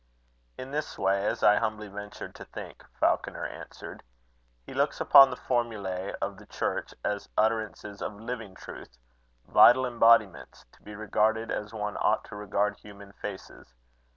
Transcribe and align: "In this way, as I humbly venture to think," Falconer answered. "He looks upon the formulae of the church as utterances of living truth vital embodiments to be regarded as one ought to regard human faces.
"In 0.57 0.71
this 0.71 0.97
way, 0.97 1.27
as 1.27 1.43
I 1.43 1.57
humbly 1.57 1.87
venture 1.87 2.27
to 2.27 2.45
think," 2.45 2.83
Falconer 2.99 3.45
answered. 3.45 4.01
"He 4.65 4.73
looks 4.73 4.99
upon 4.99 5.29
the 5.29 5.35
formulae 5.35 6.11
of 6.19 6.37
the 6.37 6.47
church 6.47 6.91
as 7.05 7.29
utterances 7.37 8.01
of 8.01 8.19
living 8.19 8.55
truth 8.55 8.97
vital 9.45 9.85
embodiments 9.85 10.65
to 10.71 10.81
be 10.81 10.95
regarded 10.95 11.51
as 11.51 11.71
one 11.71 11.97
ought 11.97 12.23
to 12.23 12.35
regard 12.35 12.77
human 12.77 13.13
faces. 13.13 13.75